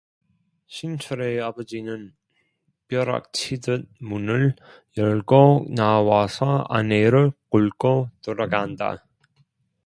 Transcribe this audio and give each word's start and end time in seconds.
신철의 0.65 1.39
아버지는 1.43 2.15
벼락치듯 2.87 3.87
문을 3.99 4.55
열고 4.97 5.67
나와서 5.75 6.63
아내를 6.69 7.31
끌고 7.51 8.09
들어간다. 8.23 9.05